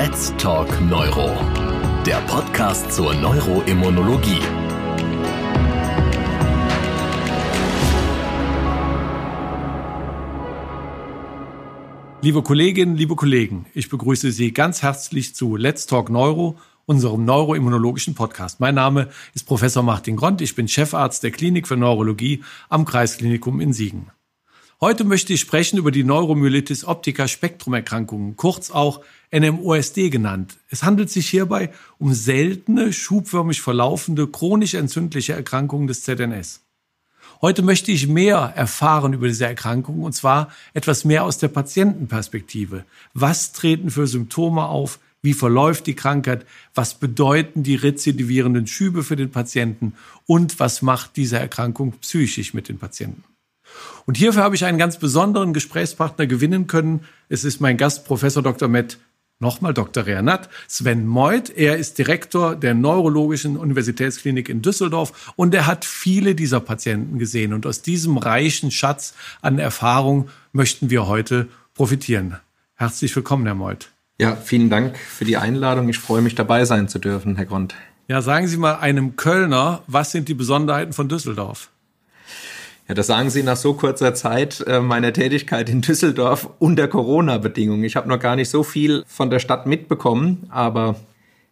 Let's 0.00 0.32
Talk 0.38 0.80
Neuro, 0.82 1.36
der 2.06 2.20
Podcast 2.28 2.92
zur 2.92 3.12
Neuroimmunologie. 3.14 4.38
Liebe 12.22 12.44
Kolleginnen, 12.44 12.96
liebe 12.96 13.16
Kollegen, 13.16 13.66
ich 13.74 13.88
begrüße 13.88 14.30
Sie 14.30 14.52
ganz 14.52 14.82
herzlich 14.82 15.34
zu 15.34 15.56
Let's 15.56 15.86
Talk 15.86 16.10
Neuro, 16.10 16.60
unserem 16.86 17.24
neuroimmunologischen 17.24 18.14
Podcast. 18.14 18.60
Mein 18.60 18.76
Name 18.76 19.08
ist 19.34 19.48
Professor 19.48 19.82
Martin 19.82 20.14
Gront, 20.14 20.40
ich 20.40 20.54
bin 20.54 20.68
Chefarzt 20.68 21.24
der 21.24 21.32
Klinik 21.32 21.66
für 21.66 21.76
Neurologie 21.76 22.44
am 22.68 22.84
Kreisklinikum 22.84 23.60
in 23.60 23.72
Siegen. 23.72 24.12
Heute 24.80 25.02
möchte 25.02 25.32
ich 25.32 25.40
sprechen 25.40 25.76
über 25.76 25.90
die 25.90 26.04
Neuromyelitis 26.04 26.84
optica 26.84 27.26
Spektrumerkrankungen, 27.26 28.36
kurz 28.36 28.70
auch 28.70 29.00
NMOSD 29.32 30.08
genannt. 30.08 30.58
Es 30.70 30.84
handelt 30.84 31.10
sich 31.10 31.28
hierbei 31.28 31.72
um 31.98 32.14
seltene, 32.14 32.92
schubförmig 32.92 33.60
verlaufende, 33.60 34.28
chronisch 34.28 34.74
entzündliche 34.74 35.32
Erkrankungen 35.32 35.88
des 35.88 36.04
ZNS. 36.04 36.60
Heute 37.42 37.62
möchte 37.62 37.90
ich 37.90 38.06
mehr 38.06 38.52
erfahren 38.54 39.14
über 39.14 39.26
diese 39.26 39.46
Erkrankung 39.46 40.04
und 40.04 40.12
zwar 40.12 40.52
etwas 40.74 41.04
mehr 41.04 41.24
aus 41.24 41.38
der 41.38 41.48
Patientenperspektive. 41.48 42.84
Was 43.14 43.50
treten 43.50 43.90
für 43.90 44.06
Symptome 44.06 44.66
auf? 44.66 45.00
Wie 45.22 45.34
verläuft 45.34 45.88
die 45.88 45.96
Krankheit? 45.96 46.46
Was 46.76 46.94
bedeuten 46.94 47.64
die 47.64 47.74
rezidivierenden 47.74 48.68
Schübe 48.68 49.02
für 49.02 49.16
den 49.16 49.32
Patienten? 49.32 49.94
Und 50.26 50.60
was 50.60 50.82
macht 50.82 51.16
diese 51.16 51.40
Erkrankung 51.40 51.94
psychisch 52.00 52.54
mit 52.54 52.68
den 52.68 52.78
Patienten? 52.78 53.24
Und 54.06 54.16
hierfür 54.16 54.42
habe 54.42 54.54
ich 54.54 54.64
einen 54.64 54.78
ganz 54.78 54.98
besonderen 54.98 55.52
Gesprächspartner 55.52 56.26
gewinnen 56.26 56.66
können. 56.66 57.04
Es 57.28 57.44
ist 57.44 57.60
mein 57.60 57.76
Gast, 57.76 58.06
Professor 58.06 58.42
Dr. 58.42 58.68
Matt 58.68 58.98
Nochmal 59.40 59.72
Dr. 59.72 60.04
Renat, 60.04 60.48
Sven 60.66 61.06
Meuth. 61.06 61.50
Er 61.50 61.76
ist 61.76 61.96
Direktor 61.98 62.56
der 62.56 62.74
Neurologischen 62.74 63.56
Universitätsklinik 63.56 64.48
in 64.48 64.62
Düsseldorf 64.62 65.32
und 65.36 65.54
er 65.54 65.66
hat 65.66 65.84
viele 65.84 66.34
dieser 66.34 66.58
Patienten 66.58 67.20
gesehen. 67.20 67.52
Und 67.52 67.64
aus 67.64 67.80
diesem 67.80 68.18
reichen 68.18 68.72
Schatz 68.72 69.14
an 69.40 69.60
Erfahrung 69.60 70.28
möchten 70.52 70.90
wir 70.90 71.06
heute 71.06 71.46
profitieren. 71.74 72.38
Herzlich 72.74 73.14
willkommen, 73.14 73.46
Herr 73.46 73.54
Meuth. 73.54 73.90
Ja, 74.18 74.34
vielen 74.34 74.70
Dank 74.70 74.98
für 74.98 75.24
die 75.24 75.36
Einladung. 75.36 75.88
Ich 75.88 76.00
freue 76.00 76.22
mich, 76.22 76.34
dabei 76.34 76.64
sein 76.64 76.88
zu 76.88 76.98
dürfen, 76.98 77.36
Herr 77.36 77.46
Grund. 77.46 77.76
Ja, 78.08 78.22
sagen 78.22 78.48
Sie 78.48 78.56
mal 78.56 78.76
einem 78.76 79.14
Kölner, 79.14 79.84
was 79.86 80.10
sind 80.10 80.28
die 80.28 80.34
Besonderheiten 80.34 80.92
von 80.92 81.08
Düsseldorf? 81.08 81.70
Ja, 82.88 82.94
das 82.94 83.06
sagen 83.06 83.28
Sie 83.28 83.42
nach 83.42 83.58
so 83.58 83.74
kurzer 83.74 84.14
Zeit 84.14 84.64
äh, 84.66 84.80
meiner 84.80 85.12
Tätigkeit 85.12 85.68
in 85.68 85.82
Düsseldorf 85.82 86.48
unter 86.58 86.88
Corona-Bedingungen. 86.88 87.84
Ich 87.84 87.96
habe 87.96 88.08
noch 88.08 88.18
gar 88.18 88.34
nicht 88.34 88.48
so 88.48 88.62
viel 88.62 89.04
von 89.06 89.28
der 89.28 89.40
Stadt 89.40 89.66
mitbekommen, 89.66 90.46
aber 90.48 90.96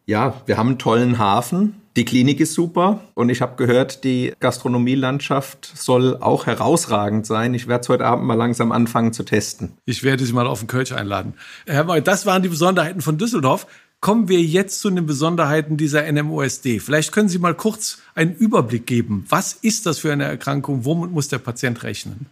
ja, 0.06 0.40
wir 0.46 0.56
haben 0.56 0.68
einen 0.68 0.78
tollen 0.78 1.18
Hafen. 1.18 1.82
Die 1.96 2.06
Klinik 2.06 2.40
ist 2.40 2.54
super 2.54 3.00
und 3.14 3.28
ich 3.28 3.42
habe 3.42 3.56
gehört, 3.56 4.04
die 4.04 4.32
Gastronomielandschaft 4.40 5.72
soll 5.76 6.16
auch 6.20 6.46
herausragend 6.46 7.26
sein. 7.26 7.52
Ich 7.52 7.68
werde 7.68 7.82
es 7.82 7.88
heute 7.90 8.06
Abend 8.06 8.24
mal 8.24 8.34
langsam 8.34 8.72
anfangen 8.72 9.12
zu 9.12 9.22
testen. 9.22 9.72
Ich 9.84 10.04
werde 10.04 10.24
Sie 10.24 10.32
mal 10.32 10.46
auf 10.46 10.60
den 10.60 10.68
Kölsch 10.68 10.92
einladen. 10.92 11.34
Herr 11.66 11.84
Moy, 11.84 12.00
das 12.00 12.24
waren 12.24 12.42
die 12.42 12.48
Besonderheiten 12.48 13.02
von 13.02 13.18
Düsseldorf. 13.18 13.66
Kommen 14.00 14.28
wir 14.28 14.41
jetzt 14.41 14.80
zu 14.80 14.91
den 14.91 15.06
Besonderheiten 15.06 15.77
dieser 15.77 16.11
NMOSD. 16.11 16.80
Vielleicht 16.80 17.12
können 17.12 17.28
Sie 17.28 17.39
mal 17.39 17.55
kurz 17.55 17.98
einen 18.14 18.34
Überblick 18.34 18.86
geben. 18.86 19.25
Was 19.28 19.55
ist 19.55 19.86
das 19.86 19.98
für 19.98 20.12
eine 20.12 20.25
Erkrankung? 20.25 20.84
Womit 20.84 21.11
muss 21.11 21.28
der 21.28 21.38
Patient 21.38 21.83
rechnen? 21.83 22.27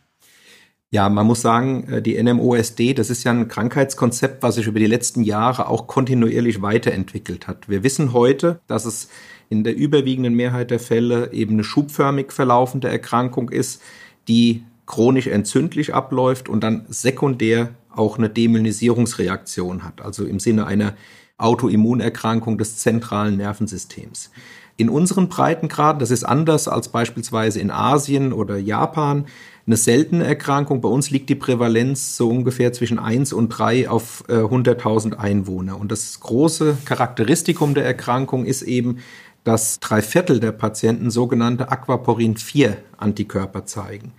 Ja, 0.91 1.09
man 1.09 1.27
muss 1.27 1.41
sagen, 1.41 1.89
äh, 1.89 2.03
die 2.03 2.23
NMOSD, 2.23 2.95
das 2.95 3.11
ist 3.11 3.25
ja 3.25 3.33
ein 3.33 3.49
Krankheitskonzept, 3.49 4.45
was 4.45 4.55
sich 4.55 4.69
über 4.69 4.79
die 4.79 4.87
letzten 4.87 5.25
Jahre 5.25 5.69
auch 5.69 5.89
kontinuierlich 5.89 6.63
weiterentwickelt 6.63 7.49
hat. 7.49 7.69
Wir 7.69 7.83
wissen 7.83 8.13
heute, 8.13 8.61
dass 8.69 8.85
es 8.85 9.09
in 9.49 9.65
der 9.65 9.75
überwiegenden 9.75 10.35
Mehrheit 10.35 10.71
der 10.71 10.79
Fälle 10.79 11.33
eben 11.33 11.55
eine 11.55 11.65
schubförmig 11.65 12.31
verlaufende 12.31 12.89
Erkrankung 12.89 13.51
ist, 13.51 13.83
die 14.29 14.63
chronisch 14.87 15.27
entzündlich 15.27 15.95
abläuft 15.95 16.49
und 16.49 16.63
dann 16.63 16.87
sekundär 16.89 17.71
auch 17.91 18.17
eine 18.17 18.31
Demyelinisierungsreaktion 18.31 19.83
hat, 19.83 20.01
also 20.01 20.25
im 20.25 20.39
Sinne 20.39 20.67
einer 20.67 20.95
Autoimmunerkrankung 21.39 22.59
des 22.59 22.79
zentralen 22.79 23.37
Nervensystems. 23.37 24.31
In 24.77 24.89
unseren 24.89 25.29
Breitengraden, 25.29 26.01
das 26.01 26.11
ist 26.11 26.25
anders 26.25 26.67
als 26.67 26.89
beispielsweise 26.89 27.61
in 27.61 27.71
Asien 27.71 28.33
oder 28.33 28.57
Japan, 28.57 29.27
eine 29.67 29.77
seltene 29.77 30.25
Erkrankung. 30.25 30.81
Bei 30.81 30.89
uns 30.89 31.11
liegt 31.11 31.31
die 31.31 31.37
Prävalenz 31.37 32.17
so 32.17 32.29
ungefähr 32.29 32.73
zwischen 32.73 32.99
1 32.99 33.33
und 33.33 33.51
3 33.51 33.89
auf 33.89 34.25
100.000 34.29 35.13
äh, 35.13 35.17
Einwohner. 35.17 35.79
Und 35.79 35.93
das 35.93 36.19
große 36.21 36.79
Charakteristikum 36.85 37.75
der 37.75 37.85
Erkrankung 37.85 38.45
ist 38.45 38.63
eben, 38.63 38.99
dass 39.45 39.79
drei 39.79 40.03
Viertel 40.03 40.41
der 40.41 40.53
Patienten 40.53 41.11
sogenannte 41.11 41.71
Aquaporin-4-Antikörper 41.71 43.65
zeigen. 43.67 44.13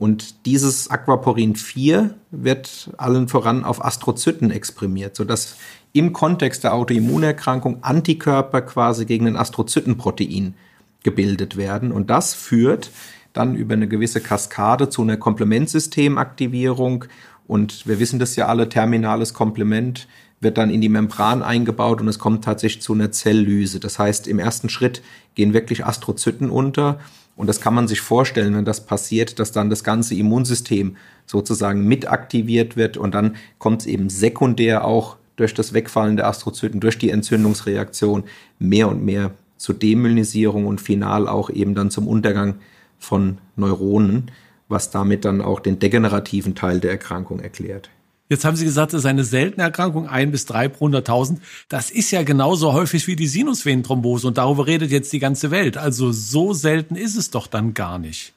Und 0.00 0.46
dieses 0.46 0.88
Aquaporin 0.88 1.56
4 1.56 2.14
wird 2.30 2.88
allen 2.96 3.28
voran 3.28 3.64
auf 3.64 3.84
Astrozyten 3.84 4.50
exprimiert, 4.50 5.14
sodass 5.14 5.56
im 5.92 6.14
Kontext 6.14 6.64
der 6.64 6.72
Autoimmunerkrankung 6.72 7.84
Antikörper 7.84 8.62
quasi 8.62 9.04
gegen 9.04 9.26
ein 9.26 9.36
Astrozytenprotein 9.36 10.54
gebildet 11.02 11.58
werden. 11.58 11.92
Und 11.92 12.08
das 12.08 12.32
führt 12.32 12.90
dann 13.34 13.54
über 13.54 13.74
eine 13.74 13.88
gewisse 13.88 14.22
Kaskade 14.22 14.88
zu 14.88 15.02
einer 15.02 15.18
Komplementsystemaktivierung. 15.18 17.04
Und 17.46 17.86
wir 17.86 18.00
wissen 18.00 18.18
das 18.18 18.36
ja 18.36 18.46
alle, 18.46 18.70
terminales 18.70 19.34
Komplement 19.34 20.08
wird 20.40 20.56
dann 20.56 20.70
in 20.70 20.80
die 20.80 20.88
Membran 20.88 21.42
eingebaut 21.42 22.00
und 22.00 22.08
es 22.08 22.18
kommt 22.18 22.42
tatsächlich 22.42 22.82
zu 22.82 22.94
einer 22.94 23.12
Zelllyse. 23.12 23.80
Das 23.80 23.98
heißt, 23.98 24.28
im 24.28 24.38
ersten 24.38 24.70
Schritt 24.70 25.02
gehen 25.34 25.52
wirklich 25.52 25.84
Astrozyten 25.84 26.48
unter 26.48 26.98
und 27.40 27.46
das 27.46 27.62
kann 27.62 27.72
man 27.72 27.88
sich 27.88 28.02
vorstellen, 28.02 28.54
wenn 28.54 28.66
das 28.66 28.84
passiert, 28.84 29.38
dass 29.38 29.50
dann 29.50 29.70
das 29.70 29.82
ganze 29.82 30.14
Immunsystem 30.14 30.98
sozusagen 31.24 31.88
mit 31.88 32.06
aktiviert 32.06 32.76
wird 32.76 32.98
und 32.98 33.14
dann 33.14 33.36
kommt 33.56 33.80
es 33.80 33.86
eben 33.86 34.10
sekundär 34.10 34.84
auch 34.84 35.16
durch 35.36 35.54
das 35.54 35.72
Wegfallen 35.72 36.18
der 36.18 36.26
Astrozyten, 36.26 36.80
durch 36.80 36.98
die 36.98 37.08
Entzündungsreaktion 37.08 38.24
mehr 38.58 38.88
und 38.88 39.02
mehr 39.02 39.30
zur 39.56 39.74
Demyelinisierung 39.74 40.66
und 40.66 40.82
final 40.82 41.26
auch 41.28 41.48
eben 41.48 41.74
dann 41.74 41.90
zum 41.90 42.08
Untergang 42.08 42.56
von 42.98 43.38
Neuronen, 43.56 44.30
was 44.68 44.90
damit 44.90 45.24
dann 45.24 45.40
auch 45.40 45.60
den 45.60 45.78
degenerativen 45.78 46.54
Teil 46.54 46.78
der 46.78 46.90
Erkrankung 46.90 47.40
erklärt. 47.40 47.88
Jetzt 48.30 48.44
haben 48.44 48.56
Sie 48.56 48.64
gesagt, 48.64 48.92
das 48.92 49.00
ist 49.00 49.06
eine 49.06 49.24
seltene 49.24 49.64
Erkrankung, 49.64 50.06
ein 50.06 50.30
bis 50.30 50.46
drei 50.46 50.68
pro 50.68 50.86
100.000. 50.86 51.38
Das 51.68 51.90
ist 51.90 52.12
ja 52.12 52.22
genauso 52.22 52.72
häufig 52.72 53.08
wie 53.08 53.16
die 53.16 53.26
Sinusvenenthrombose 53.26 54.28
und 54.28 54.38
darüber 54.38 54.68
redet 54.68 54.92
jetzt 54.92 55.12
die 55.12 55.18
ganze 55.18 55.50
Welt. 55.50 55.76
Also 55.76 56.12
so 56.12 56.52
selten 56.52 56.94
ist 56.94 57.16
es 57.16 57.30
doch 57.30 57.48
dann 57.48 57.74
gar 57.74 57.98
nicht. 57.98 58.32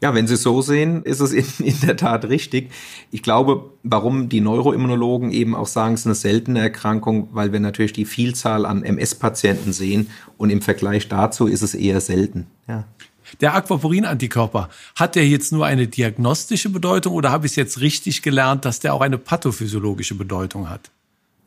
Ja, 0.00 0.14
wenn 0.14 0.26
Sie 0.26 0.34
es 0.34 0.42
so 0.42 0.62
sehen, 0.62 1.02
ist 1.04 1.20
es 1.20 1.32
in, 1.60 1.66
in, 1.66 1.78
der 1.82 1.98
Tat 1.98 2.24
richtig. 2.24 2.70
Ich 3.10 3.22
glaube, 3.22 3.70
warum 3.82 4.30
die 4.30 4.40
Neuroimmunologen 4.40 5.30
eben 5.30 5.54
auch 5.54 5.66
sagen, 5.66 5.92
es 5.92 6.00
ist 6.00 6.06
eine 6.06 6.14
seltene 6.14 6.60
Erkrankung, 6.60 7.28
weil 7.32 7.52
wir 7.52 7.60
natürlich 7.60 7.92
die 7.92 8.06
Vielzahl 8.06 8.64
an 8.64 8.82
MS-Patienten 8.82 9.74
sehen 9.74 10.08
und 10.38 10.48
im 10.48 10.62
Vergleich 10.62 11.08
dazu 11.08 11.46
ist 11.46 11.60
es 11.60 11.74
eher 11.74 12.00
selten. 12.00 12.46
Ja. 12.66 12.84
Der 13.40 13.54
Aquaporin-Antikörper, 13.54 14.68
hat 14.94 15.14
der 15.14 15.26
jetzt 15.26 15.52
nur 15.52 15.66
eine 15.66 15.86
diagnostische 15.86 16.70
Bedeutung 16.70 17.14
oder 17.14 17.30
habe 17.30 17.46
ich 17.46 17.52
es 17.52 17.56
jetzt 17.56 17.80
richtig 17.80 18.22
gelernt, 18.22 18.64
dass 18.64 18.80
der 18.80 18.94
auch 18.94 19.00
eine 19.00 19.18
pathophysiologische 19.18 20.14
Bedeutung 20.14 20.68
hat? 20.68 20.90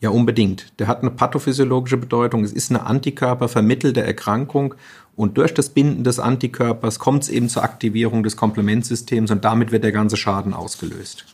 Ja, 0.01 0.09
unbedingt. 0.09 0.73
Der 0.79 0.87
hat 0.87 1.01
eine 1.01 1.11
pathophysiologische 1.11 1.97
Bedeutung. 1.97 2.43
Es 2.43 2.51
ist 2.51 2.69
eine 2.69 2.85
antikörpervermittelte 2.85 4.03
Erkrankung 4.03 4.75
und 5.15 5.37
durch 5.37 5.53
das 5.53 5.69
Binden 5.69 6.03
des 6.03 6.19
Antikörpers 6.19 6.99
kommt 6.99 7.23
es 7.23 7.29
eben 7.29 7.49
zur 7.49 7.63
Aktivierung 7.63 8.21
des 8.23 8.35
Komplementsystems 8.35 9.31
und 9.31 9.45
damit 9.45 9.71
wird 9.71 9.83
der 9.83 9.91
ganze 9.91 10.17
Schaden 10.17 10.53
ausgelöst. 10.53 11.25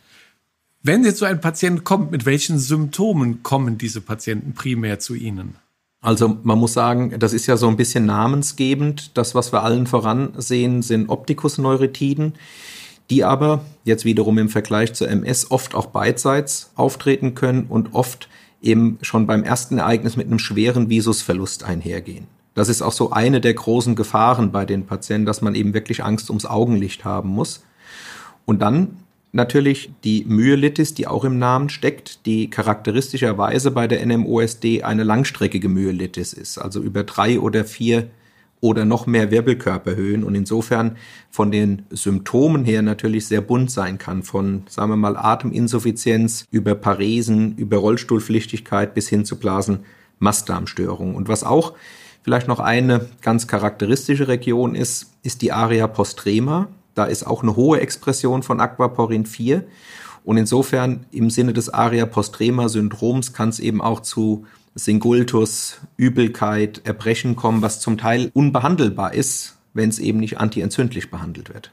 Wenn 0.84 1.04
jetzt 1.04 1.20
so 1.20 1.26
ein 1.26 1.42
Patient 1.42 1.84
kommt, 1.84 2.12
mit 2.12 2.26
welchen 2.26 2.58
Symptomen 2.58 3.44
kommen 3.44 3.78
diese 3.78 4.02
Patienten 4.02 4.54
primär 4.54 5.00
zu 5.00 5.16
Ihnen? 5.16 5.56
Also 6.02 6.38
man 6.42 6.58
muss 6.58 6.74
sagen, 6.74 7.18
das 7.20 7.32
ist 7.32 7.46
ja 7.46 7.58
so 7.58 7.68
ein 7.68 7.78
bisschen 7.78 8.06
namensgebend. 8.08 9.16
Das, 9.18 9.36
was 9.36 9.54
wir 9.54 9.64
allen 9.64 9.86
voran 9.86 10.34
sehen, 10.38 10.82
sind 10.82 11.10
Optikusneuritiden, 11.10 12.34
die 13.12 13.24
aber 13.24 13.64
jetzt 13.84 14.04
wiederum 14.04 14.40
im 14.40 14.50
Vergleich 14.50 14.94
zur 14.94 15.10
MS 15.10 15.52
oft 15.52 15.76
auch 15.76 15.88
beidseits 15.88 16.72
auftreten 16.76 17.36
können 17.36 17.66
und 17.70 17.94
oft 17.94 18.30
eben 18.64 18.98
schon 19.04 19.28
beim 19.28 19.44
ersten 19.44 19.78
Ereignis 19.78 20.18
mit 20.18 20.28
einem 20.28 20.40
schweren 20.40 20.90
Visusverlust 20.90 21.64
einhergehen. 21.64 22.28
Das 22.56 22.68
ist 22.68 22.82
auch 22.82 22.92
so 22.92 23.12
eine 23.12 23.40
der 23.40 23.54
großen 23.54 23.96
Gefahren 23.96 24.52
bei 24.52 24.66
den 24.66 24.86
Patienten, 24.86 25.26
dass 25.26 25.42
man 25.42 25.56
eben 25.56 25.74
wirklich 25.74 26.04
Angst 26.04 26.30
ums 26.30 26.46
Augenlicht 26.46 27.06
haben 27.06 27.30
muss. 27.30 27.64
Und 28.46 28.62
dann 28.62 28.98
natürlich 29.32 29.92
die 30.04 30.26
Myelitis, 30.28 30.94
die 30.94 31.08
auch 31.08 31.24
im 31.24 31.40
Namen 31.40 31.70
steckt, 31.70 32.26
die 32.26 32.50
charakteristischerweise 32.50 33.72
bei 33.72 33.88
der 33.88 34.06
NMOSD 34.06 34.84
eine 34.84 35.04
langstreckige 35.04 35.70
Myelitis 35.70 36.34
ist, 36.34 36.58
also 36.58 36.82
über 36.82 37.04
drei 37.04 37.40
oder 37.40 37.64
vier 37.64 38.10
oder 38.62 38.86
noch 38.86 39.08
mehr 39.08 39.32
Wirbelkörperhöhen 39.32 40.24
und 40.24 40.36
insofern 40.36 40.98
von 41.32 41.52
den 41.52 41.84
Symptomen 41.90 42.64
her 42.64 42.84
natürlich 42.84 43.26
sehr 43.26 43.42
bunt 43.42 43.72
sein 43.72 43.98
kann, 43.98 44.22
von, 44.22 44.64
sagen 44.70 44.92
wir 44.92 44.98
mal, 44.98 45.18
Ateminsuffizienz 45.18 46.46
über 46.52 46.76
Paresen, 46.76 47.56
über 47.58 47.78
Rollstuhlpflichtigkeit 47.78 48.94
bis 48.94 49.10
hin 49.10 49.26
zu 49.26 49.40
Blasen-Mastdarmstörungen. 49.40 51.16
Und 51.16 51.28
was 51.28 51.44
auch 51.44 51.74
vielleicht 52.22 52.48
noch 52.48 52.60
eine 52.60 53.08
ganz 53.22 53.48
charakteristische 53.48 54.28
Region 54.28 54.76
ist, 54.76 55.12
ist 55.24 55.42
die 55.42 55.52
Area 55.52 55.88
postrema. 55.88 56.70
Da 56.96 57.06
ist 57.06 57.26
auch 57.26 57.44
eine 57.44 57.56
hohe 57.56 57.80
Expression 57.80 58.44
von 58.44 58.60
Aquaporin 58.60 59.26
4. 59.26 59.64
Und 60.24 60.38
insofern 60.38 61.06
im 61.12 61.30
Sinne 61.30 61.54
des 61.54 61.70
Aria 61.70 62.06
postrema 62.06 62.70
Syndroms 62.70 63.34
kann 63.34 63.50
es 63.50 63.60
eben 63.60 63.82
auch 63.82 64.02
zu 64.02 64.46
Singultus, 64.76 65.80
Übelkeit, 65.98 66.82
Erbrechen 66.86 67.36
kommen, 67.36 67.62
was 67.62 67.80
zum 67.80 67.98
Teil 67.98 68.32
unbehandelbar 68.34 69.14
ist, 69.14 69.58
wenn 69.74 69.90
es 69.90 70.00
eben 70.00 70.20
nicht 70.20 70.38
antientzündlich 70.38 71.10
behandelt 71.12 71.54
wird. 71.54 71.72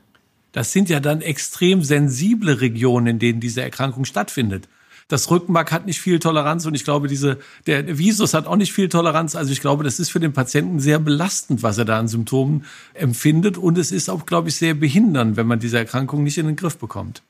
Das 0.53 0.73
sind 0.73 0.88
ja 0.88 0.99
dann 0.99 1.21
extrem 1.21 1.82
sensible 1.82 2.61
Regionen, 2.61 3.06
in 3.06 3.19
denen 3.19 3.41
diese 3.41 3.62
Erkrankung 3.62 4.05
stattfindet. 4.05 4.69
Das 5.09 5.31
Rückenmark 5.31 5.73
hat 5.73 5.87
nicht 5.87 6.01
viel 6.01 6.19
Toleranz 6.19 6.67
und 6.67 6.75
ich 6.75 6.85
glaube, 6.85 7.09
diese, 7.09 7.39
der 7.67 7.99
Visus 7.99 8.35
hat 8.35 8.47
auch 8.47 8.57
nicht 8.57 8.75
viel 8.75 8.91
Toleranz. 8.91 9.37
Also 9.37 9.53
ich 9.53 9.63
glaube, 9.63 9.83
das 9.83 9.99
ist 9.99 10.11
für 10.11 10.21
den 10.21 10.35
Patienten 10.35 10.81
sehr 10.81 10.99
belastend, 10.99 11.63
was 11.63 11.79
er 11.79 11.87
da 11.87 11.99
an 11.99 12.09
Symptomen 12.09 12.67
empfindet. 12.93 13.57
Und 13.57 13.79
es 13.79 13.91
ist 13.91 14.11
auch, 14.11 14.27
glaube 14.27 14.51
ich, 14.51 14.57
sehr 14.57 14.75
behindernd, 14.75 15.39
wenn 15.39 15.47
man 15.47 15.61
diese 15.61 15.79
Erkrankung 15.79 16.25
nicht 16.25 16.37
in 16.37 16.47
den 16.47 16.57
Griff 16.57 16.77
bekommt. 16.77 17.23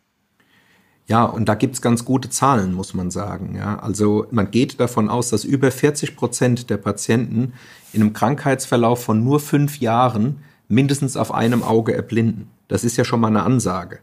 Ja, 1.07 1.25
und 1.25 1.49
da 1.49 1.55
gibt's 1.55 1.81
ganz 1.81 2.05
gute 2.05 2.29
Zahlen, 2.29 2.75
muss 2.75 2.95
man 2.95 3.13
sagen. 3.13 3.55
Ja, 3.57 3.79
also 3.79 4.27
man 4.33 4.51
geht 4.51 4.81
davon 4.81 5.09
aus, 5.09 5.31
dass 5.31 5.45
über 5.45 5.71
40 5.71 6.17
Prozent 6.17 6.71
der 6.71 6.77
Patienten 6.79 7.55
in 7.93 8.03
einem 8.03 8.13
Krankheitsverlauf 8.13 9.05
von 9.05 9.23
nur 9.23 9.39
fünf 9.39 9.79
Jahren 9.79 10.43
mindestens 10.69 11.17
auf 11.17 11.33
einem 11.33 11.63
Auge 11.63 11.95
erblinden. 11.95 12.51
Das 12.69 12.85
ist 12.85 12.97
ja 12.97 13.05
schon 13.05 13.21
mal 13.21 13.29
eine 13.29 13.43
Ansage. 13.43 13.99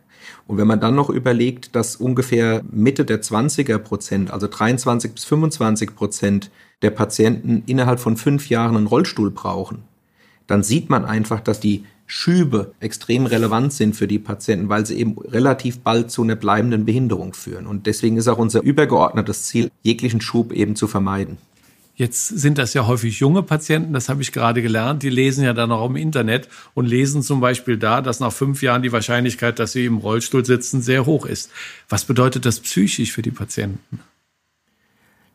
Und 0.48 0.58
wenn 0.58 0.68
man 0.68 0.80
dann 0.80 0.96
noch 0.96 1.10
überlegt, 1.10 1.76
dass 1.76 1.96
ungefähr 1.96 2.64
Mitte 2.72 3.06
der 3.06 3.22
20er 3.22 3.78
Prozent, 3.78 4.32
also 4.32 4.48
23 4.48 5.14
bis 5.14 5.26
25 5.26 5.96
Prozent 5.96 6.52
der 6.82 6.92
Patienten 6.92 7.64
innerhalb 7.66 8.00
von 8.00 8.18
fünf 8.18 8.50
Jahren 8.50 8.76
einen 8.76 8.88
Rollstuhl 8.88 9.32
brauchen, 9.32 9.84
dann 10.48 10.64
sieht 10.64 10.90
man 10.90 11.06
einfach, 11.06 11.40
dass 11.40 11.60
die 11.60 11.86
Schübe 12.08 12.74
extrem 12.80 13.26
relevant 13.26 13.74
sind 13.74 13.96
für 13.96 14.08
die 14.08 14.20
Patienten, 14.20 14.70
weil 14.70 14.86
sie 14.86 15.00
eben 15.00 15.18
relativ 15.18 15.80
bald 15.80 16.12
zu 16.12 16.22
einer 16.22 16.36
bleibenden 16.36 16.86
Behinderung 16.86 17.34
führen. 17.34 17.66
Und 17.66 17.88
deswegen 17.88 18.18
ist 18.18 18.28
auch 18.28 18.38
unser 18.38 18.62
übergeordnetes 18.62 19.44
Ziel, 19.44 19.72
jeglichen 19.82 20.22
Schub 20.22 20.52
eben 20.52 20.76
zu 20.76 20.88
vermeiden. 20.88 21.38
Jetzt 21.98 22.28
sind 22.28 22.58
das 22.58 22.74
ja 22.74 22.88
häufig 22.88 23.20
junge 23.20 23.42
Patienten, 23.42 23.94
das 23.94 24.10
habe 24.10 24.22
ich 24.22 24.34
gerade 24.34 24.62
gelernt. 24.62 25.02
Die 25.02 25.10
lesen 25.10 25.46
ja 25.46 25.54
dann 25.54 25.72
auch 25.72 25.90
im 25.90 25.96
Internet 25.96 26.50
und 26.74 26.86
lesen 26.86 27.22
zum 27.22 27.40
Beispiel 27.40 27.78
da, 27.78 28.02
dass 28.02 28.20
nach 28.20 28.34
fünf 28.34 28.62
Jahren 28.62 28.82
die 28.82 28.92
Wahrscheinlichkeit, 28.92 29.60
dass 29.60 29.72
sie 29.72 29.86
im 29.86 29.98
Rollstuhl 29.98 30.46
sitzen, 30.46 30.82
sehr 30.82 31.06
hoch 31.06 31.26
ist. 31.26 31.52
Was 31.88 32.04
bedeutet 32.04 32.46
das 32.46 32.60
psychisch 32.60 33.14
für 33.14 33.22
die 33.22 33.32
Patienten? 33.32 34.02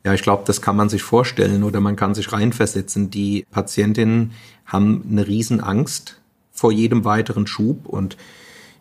Ja, 0.05 0.12
ich 0.12 0.23
glaube, 0.23 0.45
das 0.47 0.61
kann 0.61 0.77
man 0.77 0.91
sich 0.91 1.03
vorstellen 1.03 1.62
oder 1.62 1.81
man 1.81 1.97
kann 1.97 2.15
sich 2.15 2.33
reinversetzen. 2.33 3.11
Die 3.11 3.47
Patientinnen 3.51 4.33
haben 4.67 5.05
eine 5.11 5.27
Riesenangst 5.27 6.21
vor 6.53 6.73
jedem 6.73 7.05
weiteren 7.06 7.47
Schub. 7.47 7.87
Und 7.87 8.19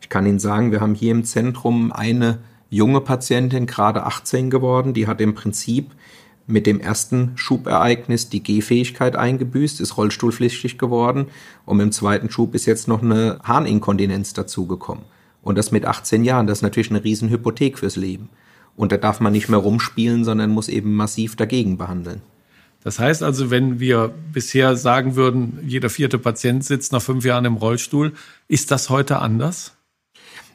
ich 0.01 0.09
kann 0.09 0.25
Ihnen 0.25 0.39
sagen, 0.39 0.73
wir 0.73 0.81
haben 0.81 0.95
hier 0.95 1.11
im 1.11 1.23
Zentrum 1.23 1.93
eine 1.93 2.39
junge 2.69 3.01
Patientin, 3.01 3.67
gerade 3.67 4.03
18 4.05 4.49
geworden, 4.49 4.93
die 4.93 5.07
hat 5.07 5.21
im 5.21 5.33
Prinzip 5.33 5.91
mit 6.49 6.65
dem 6.65 6.79
ersten 6.79 7.31
Schubereignis 7.35 8.29
die 8.29 8.43
Gehfähigkeit 8.43 9.15
eingebüßt, 9.15 9.79
ist 9.81 9.97
rollstuhlpflichtig 9.97 10.77
geworden 10.77 11.27
und 11.65 11.79
im 11.79 11.91
zweiten 11.91 12.29
Schub 12.29 12.55
ist 12.55 12.65
jetzt 12.65 12.87
noch 12.87 13.01
eine 13.01 13.39
Harninkontinenz 13.43 14.33
dazugekommen. 14.33 15.05
Und 15.41 15.57
das 15.57 15.71
mit 15.71 15.85
18 15.85 16.23
Jahren, 16.23 16.47
das 16.47 16.59
ist 16.59 16.63
natürlich 16.63 16.89
eine 16.89 17.03
Riesenhypothek 17.03 17.79
fürs 17.79 17.95
Leben. 17.95 18.29
Und 18.75 18.91
da 18.91 18.97
darf 18.97 19.19
man 19.19 19.33
nicht 19.33 19.49
mehr 19.49 19.59
rumspielen, 19.59 20.23
sondern 20.23 20.51
muss 20.51 20.69
eben 20.69 20.95
massiv 20.95 21.35
dagegen 21.35 21.77
behandeln. 21.77 22.21
Das 22.83 22.97
heißt 22.99 23.23
also, 23.23 23.51
wenn 23.51 23.79
wir 23.79 24.13
bisher 24.31 24.75
sagen 24.75 25.15
würden, 25.15 25.59
jeder 25.65 25.89
vierte 25.89 26.17
Patient 26.17 26.63
sitzt 26.63 26.93
nach 26.93 27.01
fünf 27.01 27.25
Jahren 27.25 27.45
im 27.45 27.55
Rollstuhl, 27.55 28.13
ist 28.47 28.71
das 28.71 28.89
heute 28.89 29.19
anders? 29.19 29.73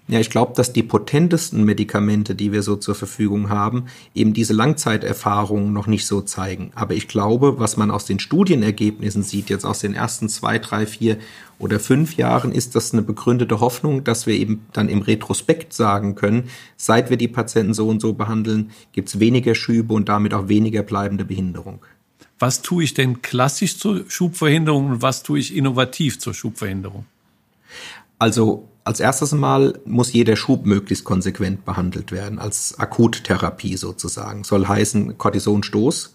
Ja, 0.07 0.21
ich 0.21 0.29
glaube, 0.29 0.53
dass 0.55 0.75
die 0.75 0.83
potentesten 0.83 1.65
Medikamente, 1.65 2.35
die 2.35 2.53
wir 2.53 2.63
so 2.63 2.77
zur 2.77 2.95
Verfügung 2.95 3.49
haben, 3.49 3.87
eben 4.15 4.35
diese 4.35 4.53
Langzeiterfahrungen 4.53 5.73
noch 5.73 5.87
nicht 5.87 6.07
so 6.07 6.21
zeigen. 6.21 6.73
Aber 6.75 6.93
ich 6.93 7.09
glaube, 7.09 7.59
was 7.59 7.79
man 7.79 7.91
aus 7.91 8.05
den 8.05 8.19
Studienergebnissen 8.19 9.23
sieht, 9.23 9.49
jetzt 9.49 9.65
aus 9.65 9.79
den 9.79 9.95
ersten 9.95 10.29
zwei, 10.29 10.59
drei, 10.59 10.85
vier 10.85 11.17
oder 11.59 11.81
fünf 11.81 12.17
Jahren, 12.19 12.53
ist 12.53 12.75
das 12.75 12.93
eine 12.93 13.01
begründete 13.01 13.61
Hoffnung, 13.61 14.05
dass 14.05 14.27
wir 14.27 14.35
eben 14.35 14.67
dann 14.75 14.91
im 14.91 15.01
Retrospekt 15.01 15.73
sagen 15.73 16.17
können, 16.17 16.51
seit 16.77 17.09
wir 17.09 17.17
die 17.17 17.29
Patienten 17.29 17.73
so 17.73 17.89
und 17.89 18.03
so 18.03 18.13
behandeln, 18.13 18.73
gibt 18.93 19.09
es 19.09 19.21
weniger 19.21 19.55
Schübe 19.55 19.95
und 19.95 20.11
damit 20.11 20.35
auch 20.35 20.49
weniger 20.49 20.83
bleibende 20.83 21.25
Behinderung 21.25 21.81
was 22.39 22.63
tue 22.63 22.85
ich 22.85 22.93
denn 22.93 23.23
klassisch 23.23 23.79
zur 23.79 24.05
Schubverhinderung 24.11 24.91
und 24.91 25.03
was 25.03 25.23
tue 25.23 25.39
ich 25.39 25.57
innovativ 25.57 26.19
zur 26.19 26.35
Schubverhinderung? 26.35 27.07
Also 28.19 28.69
als 28.85 29.01
erstes 29.01 29.33
Mal 29.33 29.81
muss 29.87 30.13
jeder 30.13 30.37
Schub 30.37 30.67
möglichst 30.67 31.05
konsequent 31.05 31.65
behandelt 31.65 32.13
werden, 32.13 32.39
als 32.39 32.79
Akuttherapie 32.79 33.77
sozusagen. 33.77 34.45
Soll 34.45 34.69
heißen 34.69 35.17
Cortisonstoß 35.17 36.15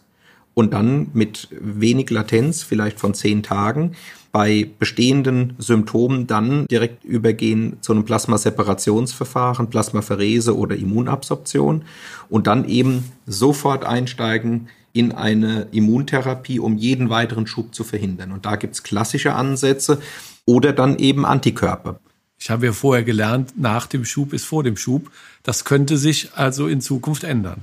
und 0.54 0.74
dann 0.74 1.08
mit 1.14 1.48
wenig 1.52 2.12
Latenz, 2.12 2.62
vielleicht 2.62 3.00
von 3.00 3.16
zehn 3.16 3.42
Tagen, 3.42 3.96
bei 4.32 4.70
bestehenden 4.78 5.56
Symptomen 5.58 6.28
dann 6.28 6.68
direkt 6.68 7.04
übergehen 7.04 7.78
zu 7.82 7.94
einem 7.94 8.06
Plasmaseparationsverfahren, 8.06 9.72
Plasmapherese 9.72 10.56
oder 10.56 10.76
Immunabsorption 10.76 11.84
und 12.30 12.46
dann 12.46 12.66
eben 12.70 13.06
sofort 13.26 13.84
einsteigen 13.84 14.68
in 14.94 15.12
eine 15.12 15.68
Immuntherapie, 15.72 16.60
um 16.60 16.78
jeden 16.78 17.10
weiteren 17.10 17.48
Schub 17.48 17.74
zu 17.74 17.84
verhindern. 17.84 18.32
Und 18.32 18.46
da 18.46 18.56
gibt's 18.56 18.84
klassische 18.84 19.34
Ansätze 19.34 20.00
oder 20.46 20.74
dann 20.74 20.98
eben 21.00 21.26
Antikörper. 21.26 22.00
Ich 22.40 22.50
habe 22.50 22.68
ja 22.68 22.72
vorher 22.72 23.04
gelernt, 23.04 23.54
nach 23.58 23.86
dem 23.86 24.06
Schub 24.06 24.32
ist 24.34 24.46
vor 24.46 24.64
dem 24.64 24.78
Schub. 24.78 25.12
Das 25.44 25.66
könnte 25.66 25.98
sich 25.98 26.34
also 26.36 26.68
in 26.68 26.80
Zukunft 26.80 27.26
ändern. 27.26 27.62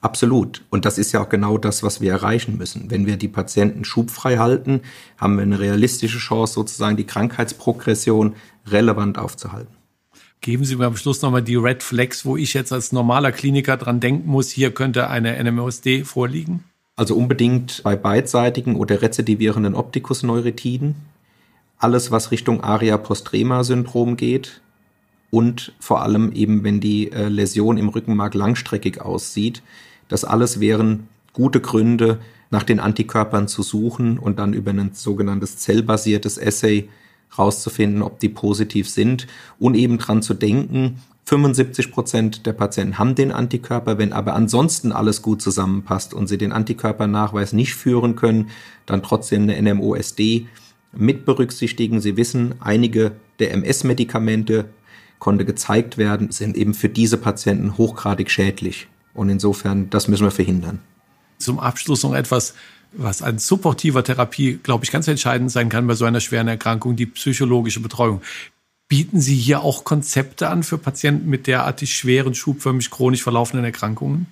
Absolut. 0.00 0.62
Und 0.70 0.84
das 0.84 0.98
ist 0.98 1.12
ja 1.12 1.22
auch 1.22 1.28
genau 1.28 1.56
das, 1.56 1.82
was 1.82 2.00
wir 2.00 2.10
erreichen 2.10 2.58
müssen. 2.58 2.90
Wenn 2.90 3.06
wir 3.06 3.16
die 3.16 3.28
Patienten 3.28 3.84
schubfrei 3.84 4.38
halten, 4.38 4.80
haben 5.18 5.36
wir 5.36 5.42
eine 5.42 5.58
realistische 5.58 6.18
Chance, 6.18 6.54
sozusagen 6.54 6.96
die 6.96 7.06
Krankheitsprogression 7.06 8.34
relevant 8.66 9.18
aufzuhalten. 9.18 9.74
Geben 10.42 10.66
Sie 10.66 10.76
mir 10.76 10.84
am 10.84 10.96
Schluss 10.96 11.22
nochmal 11.22 11.42
die 11.42 11.56
Red 11.56 11.82
Flags, 11.82 12.26
wo 12.26 12.36
ich 12.36 12.52
jetzt 12.52 12.70
als 12.70 12.92
normaler 12.92 13.32
Kliniker 13.32 13.78
dran 13.78 14.00
denken 14.00 14.28
muss, 14.28 14.50
hier 14.50 14.72
könnte 14.72 15.08
eine 15.08 15.42
NMOSD 15.42 16.04
vorliegen? 16.04 16.64
Also 16.96 17.16
unbedingt 17.16 17.82
bei 17.82 17.96
beidseitigen 17.96 18.76
oder 18.76 19.00
rezidivierenden 19.00 19.74
Optikusneuritiden. 19.74 20.96
Alles, 21.78 22.10
was 22.10 22.30
Richtung 22.30 22.62
Aria-Postrema-Syndrom 22.62 24.16
geht. 24.16 24.60
Und 25.30 25.72
vor 25.80 26.02
allem 26.02 26.32
eben, 26.32 26.62
wenn 26.62 26.80
die 26.80 27.10
äh, 27.10 27.28
Läsion 27.28 27.76
im 27.76 27.88
Rückenmark 27.88 28.34
langstreckig 28.34 29.00
aussieht. 29.00 29.62
Das 30.08 30.24
alles 30.24 30.60
wären 30.60 31.08
gute 31.32 31.60
Gründe, 31.60 32.20
nach 32.50 32.62
den 32.62 32.78
Antikörpern 32.78 33.48
zu 33.48 33.62
suchen 33.62 34.18
und 34.18 34.38
dann 34.38 34.52
über 34.54 34.70
ein 34.70 34.92
sogenanntes 34.92 35.56
zellbasiertes 35.58 36.40
Assay 36.40 36.88
rauszufinden, 37.36 38.02
ob 38.02 38.20
die 38.20 38.28
positiv 38.28 38.88
sind 38.88 39.26
und 39.58 39.74
eben 39.74 39.98
dran 39.98 40.22
zu 40.22 40.34
denken, 40.34 41.00
75 41.24 41.90
Prozent 41.90 42.46
der 42.46 42.52
Patienten 42.52 42.98
haben 42.98 43.14
den 43.14 43.32
Antikörper. 43.32 43.98
Wenn 43.98 44.12
aber 44.12 44.34
ansonsten 44.34 44.92
alles 44.92 45.22
gut 45.22 45.40
zusammenpasst 45.40 46.12
und 46.12 46.26
sie 46.26 46.38
den 46.38 46.52
Antikörpernachweis 46.52 47.54
nicht 47.54 47.74
führen 47.74 48.14
können, 48.14 48.50
dann 48.86 49.02
trotzdem 49.02 49.48
eine 49.48 49.74
NMOSD 49.74 50.46
mit 50.98 51.24
berücksichtigen. 51.24 52.00
Sie 52.00 52.16
wissen, 52.16 52.54
einige 52.60 53.12
der 53.38 53.52
MS-Medikamente 53.52 54.66
konnte 55.18 55.44
gezeigt 55.44 55.96
werden, 55.96 56.30
sind 56.30 56.56
eben 56.56 56.74
für 56.74 56.88
diese 56.88 57.16
Patienten 57.16 57.78
hochgradig 57.78 58.30
schädlich. 58.30 58.88
Und 59.14 59.28
insofern, 59.28 59.88
das 59.90 60.08
müssen 60.08 60.24
wir 60.24 60.30
verhindern. 60.30 60.80
Zum 61.38 61.58
Abschluss 61.58 62.02
noch 62.02 62.14
etwas, 62.14 62.54
was 62.92 63.22
an 63.22 63.38
supportiver 63.38 64.04
Therapie, 64.04 64.58
glaube 64.62 64.84
ich, 64.84 64.90
ganz 64.90 65.08
entscheidend 65.08 65.50
sein 65.50 65.68
kann 65.68 65.86
bei 65.86 65.94
so 65.94 66.04
einer 66.04 66.20
schweren 66.20 66.48
Erkrankung, 66.48 66.96
die 66.96 67.06
psychologische 67.06 67.80
Betreuung. 67.80 68.22
Bieten 68.88 69.20
Sie 69.20 69.36
hier 69.36 69.62
auch 69.62 69.84
Konzepte 69.84 70.48
an 70.48 70.62
für 70.62 70.78
Patienten 70.78 71.28
mit 71.28 71.46
derartig 71.46 71.94
schweren, 71.94 72.34
schubförmig 72.34 72.90
chronisch 72.90 73.22
verlaufenden 73.22 73.64
Erkrankungen? 73.64 74.26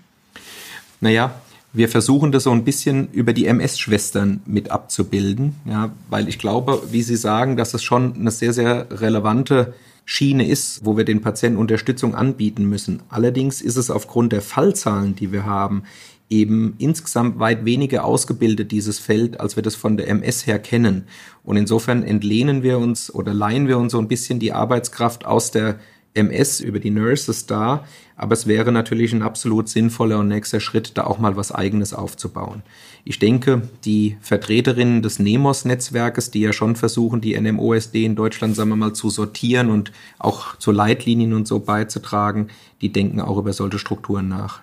Naja, 1.01 1.41
wir 1.73 1.89
versuchen 1.89 2.33
das 2.33 2.45
so 2.45 2.51
ein 2.51 2.65
bisschen 2.65 3.09
über 3.13 3.33
die 3.33 3.47
MS-Schwestern 3.47 4.43
mit 4.45 4.71
abzubilden, 4.71 5.55
ja, 5.65 5.93
weil 6.11 6.29
ich 6.29 6.39
glaube, 6.39 6.83
wie 6.91 7.03
Sie 7.03 7.17
sagen, 7.17 7.57
dass 7.57 7.73
es 7.73 7.83
schon 7.83 8.15
eine 8.15 8.31
sehr, 8.31 8.53
sehr 8.53 8.87
relevante 8.91 9.75
Schiene 10.05 10.47
ist, 10.47 10.85
wo 10.85 10.97
wir 10.97 11.05
den 11.05 11.23
Patienten 11.23 11.59
Unterstützung 11.59 12.15
anbieten 12.15 12.67
müssen. 12.67 13.03
Allerdings 13.09 13.63
ist 13.63 13.77
es 13.77 13.91
aufgrund 13.91 14.33
der 14.33 14.43
Fallzahlen, 14.43 15.15
die 15.15 15.33
wir 15.33 15.47
haben, 15.47 15.85
eben 16.29 16.75
insgesamt 16.79 17.39
weit 17.39 17.65
weniger 17.65 18.05
ausgebildet, 18.05 18.73
dieses 18.73 18.99
Feld, 18.99 19.39
als 19.39 19.57
wir 19.57 19.63
das 19.63 19.75
von 19.75 19.97
der 19.97 20.09
MS 20.09 20.47
her 20.47 20.59
kennen. 20.59 21.05
Und 21.45 21.57
insofern 21.57 22.03
entlehnen 22.03 22.63
wir 22.63 22.79
uns 22.79 23.15
oder 23.15 23.35
leihen 23.35 23.69
wir 23.69 23.79
uns 23.79 23.93
so 23.93 23.99
ein 23.99 24.09
bisschen 24.09 24.39
die 24.39 24.53
Arbeitskraft 24.53 25.25
aus 25.25 25.51
der 25.51 25.79
MS 26.15 26.61
über 26.61 26.79
die 26.79 26.91
Nurses 26.91 27.47
da, 27.47 27.85
aber 28.17 28.35
es 28.35 28.47
wäre 28.47 28.73
natürlich 28.73 29.13
ein 29.13 29.23
absolut 29.23 29.69
sinnvoller 29.69 30.19
und 30.19 30.29
nächster 30.29 30.61
Schritt, 30.61 30.93
da 30.97 31.05
auch 31.05 31.19
mal 31.19 31.37
was 31.37 31.53
eigenes 31.53 31.95
aufzubauen. 31.95 32.63
Ich 33.05 33.19
denke, 33.19 33.69
die 33.85 34.17
Vertreterinnen 34.21 35.03
des 35.03 35.19
NEMOS-Netzwerkes, 35.19 36.31
die 36.31 36.41
ja 36.41 36.53
schon 36.53 36.77
versuchen, 36.77 37.21
die 37.21 37.39
NMOSD 37.39 38.05
in 38.05 38.15
Deutschland, 38.15 38.55
sagen 38.55 38.71
wir 38.71 38.77
mal, 38.77 38.93
zu 38.93 39.11
sortieren 39.11 39.71
und 39.71 39.93
auch 40.19 40.57
zu 40.57 40.71
Leitlinien 40.71 41.33
und 41.33 41.49
so 41.49 41.59
beizutragen, 41.59 42.49
die 42.81 42.93
denken 42.93 43.21
auch 43.21 43.39
über 43.39 43.53
solche 43.53 43.79
Strukturen 43.79 44.29
nach. 44.29 44.61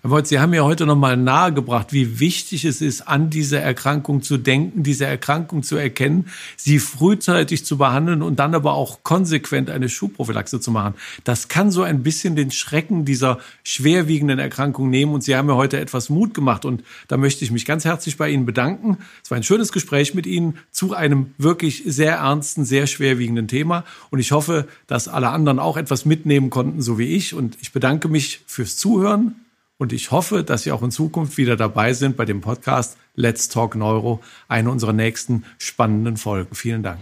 Herr 0.00 0.10
Wolz, 0.10 0.28
Sie 0.28 0.38
haben 0.38 0.54
ja 0.54 0.62
heute 0.62 0.86
nochmal 0.86 1.16
nahegebracht, 1.16 1.92
wie 1.92 2.20
wichtig 2.20 2.64
es 2.64 2.80
ist, 2.80 3.08
an 3.08 3.30
diese 3.30 3.58
Erkrankung 3.58 4.22
zu 4.22 4.36
denken, 4.36 4.84
diese 4.84 5.06
Erkrankung 5.06 5.64
zu 5.64 5.74
erkennen, 5.74 6.26
sie 6.56 6.78
frühzeitig 6.78 7.64
zu 7.64 7.78
behandeln 7.78 8.22
und 8.22 8.38
dann 8.38 8.54
aber 8.54 8.74
auch 8.74 9.02
konsequent 9.02 9.70
eine 9.70 9.88
Schubprophylaxe 9.88 10.60
zu 10.60 10.70
machen. 10.70 10.94
Das 11.24 11.48
kann 11.48 11.72
so 11.72 11.82
ein 11.82 12.04
bisschen 12.04 12.36
den 12.36 12.52
Schrecken 12.52 13.04
dieser 13.06 13.40
schwerwiegenden 13.64 14.38
Erkrankung 14.38 14.88
nehmen 14.88 15.14
und 15.14 15.24
Sie 15.24 15.34
haben 15.34 15.48
ja 15.48 15.56
heute 15.56 15.80
etwas 15.80 16.10
Mut 16.10 16.32
gemacht 16.32 16.64
und 16.64 16.84
da 17.08 17.16
möchte 17.16 17.44
ich 17.44 17.50
mich 17.50 17.64
ganz 17.64 17.84
herzlich 17.84 18.16
bei 18.16 18.30
Ihnen 18.30 18.46
bedanken. 18.46 18.98
Es 19.24 19.32
war 19.32 19.36
ein 19.36 19.42
schönes 19.42 19.72
Gespräch 19.72 20.14
mit 20.14 20.26
Ihnen 20.26 20.58
zu 20.70 20.94
einem 20.94 21.34
wirklich 21.38 21.82
sehr 21.84 22.18
ernsten, 22.18 22.64
sehr 22.64 22.86
schwerwiegenden 22.86 23.48
Thema 23.48 23.84
und 24.10 24.20
ich 24.20 24.30
hoffe, 24.30 24.68
dass 24.86 25.08
alle 25.08 25.30
anderen 25.30 25.58
auch 25.58 25.76
etwas 25.76 26.04
mitnehmen 26.04 26.50
konnten, 26.50 26.82
so 26.82 27.00
wie 27.00 27.16
ich 27.16 27.34
und 27.34 27.58
ich 27.60 27.72
bedanke 27.72 28.06
mich 28.06 28.42
fürs 28.46 28.76
Zuhören 28.76 29.34
und 29.78 29.92
ich 29.92 30.10
hoffe, 30.10 30.44
dass 30.44 30.64
Sie 30.64 30.72
auch 30.72 30.82
in 30.82 30.90
Zukunft 30.90 31.38
wieder 31.38 31.56
dabei 31.56 31.94
sind 31.94 32.16
bei 32.16 32.24
dem 32.24 32.40
Podcast 32.40 32.98
Let's 33.14 33.48
Talk 33.48 33.74
Neuro, 33.74 34.20
eine 34.48 34.70
unserer 34.70 34.92
nächsten 34.92 35.44
spannenden 35.58 36.16
Folgen. 36.16 36.54
Vielen 36.54 36.82
Dank. 36.82 37.00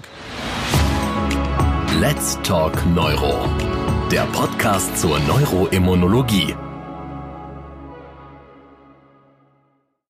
Let's 1.99 2.39
Talk 2.43 2.75
Neuro, 2.95 3.49
der 4.11 4.25
Podcast 4.27 4.99
zur 4.99 5.19
Neuroimmunologie 5.21 6.55